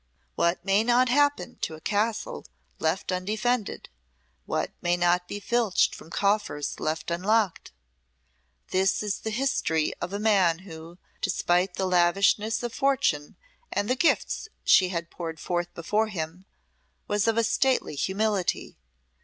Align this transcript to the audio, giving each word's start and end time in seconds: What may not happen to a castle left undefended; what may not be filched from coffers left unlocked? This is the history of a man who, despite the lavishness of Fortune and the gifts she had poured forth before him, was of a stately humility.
What 0.33 0.65
may 0.65 0.83
not 0.83 1.09
happen 1.09 1.57
to 1.57 1.75
a 1.75 1.79
castle 1.79 2.43
left 2.79 3.11
undefended; 3.11 3.87
what 4.47 4.71
may 4.81 4.97
not 4.97 5.27
be 5.27 5.39
filched 5.39 5.93
from 5.93 6.09
coffers 6.09 6.79
left 6.79 7.11
unlocked? 7.11 7.71
This 8.71 9.03
is 9.03 9.19
the 9.19 9.29
history 9.29 9.93
of 10.01 10.11
a 10.11 10.17
man 10.17 10.61
who, 10.65 10.97
despite 11.21 11.75
the 11.75 11.85
lavishness 11.85 12.63
of 12.63 12.73
Fortune 12.73 13.35
and 13.71 13.87
the 13.87 13.95
gifts 13.95 14.47
she 14.63 14.89
had 14.89 15.11
poured 15.11 15.39
forth 15.39 15.71
before 15.75 16.07
him, 16.07 16.45
was 17.07 17.27
of 17.27 17.37
a 17.37 17.43
stately 17.43 17.93
humility. 17.95 18.77